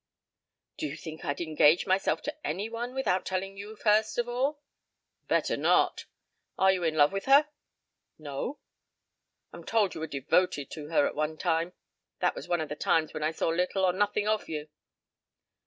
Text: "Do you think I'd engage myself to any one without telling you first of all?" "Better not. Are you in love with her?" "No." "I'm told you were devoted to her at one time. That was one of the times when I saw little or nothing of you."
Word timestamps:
"Do 0.77 0.87
you 0.87 0.97
think 0.97 1.23
I'd 1.23 1.39
engage 1.39 1.85
myself 1.85 2.23
to 2.23 2.35
any 2.43 2.69
one 2.69 2.95
without 2.95 3.23
telling 3.23 3.55
you 3.55 3.75
first 3.75 4.17
of 4.17 4.27
all?" 4.27 4.59
"Better 5.27 5.55
not. 5.55 6.05
Are 6.57 6.71
you 6.73 6.83
in 6.83 6.95
love 6.95 7.11
with 7.11 7.25
her?" 7.25 7.49
"No." 8.17 8.57
"I'm 9.53 9.63
told 9.63 9.93
you 9.93 10.01
were 10.01 10.07
devoted 10.07 10.71
to 10.71 10.87
her 10.87 11.05
at 11.05 11.13
one 11.13 11.37
time. 11.37 11.73
That 12.19 12.33
was 12.33 12.47
one 12.47 12.61
of 12.61 12.69
the 12.69 12.75
times 12.75 13.13
when 13.13 13.21
I 13.21 13.29
saw 13.29 13.49
little 13.49 13.85
or 13.85 13.93
nothing 13.93 14.27
of 14.27 14.49
you." 14.49 14.69